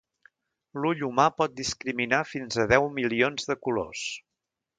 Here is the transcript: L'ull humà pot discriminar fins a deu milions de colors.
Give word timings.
L'ull 0.85 1.03
humà 1.07 1.25
pot 1.41 1.53
discriminar 1.59 2.23
fins 2.31 2.59
a 2.65 2.67
deu 2.73 2.89
milions 2.97 3.53
de 3.53 3.59
colors. 3.69 4.09